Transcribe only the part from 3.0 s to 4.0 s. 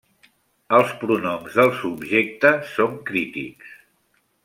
crítics.